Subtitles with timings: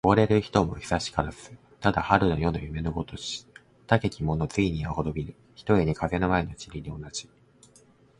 [0.03, 1.55] おごれる人も久しからず。
[1.79, 3.45] ただ春の夜の夢のごとし。
[3.85, 7.29] たけき者もついには滅びぬ、ひとえに風の前の塵に同じ。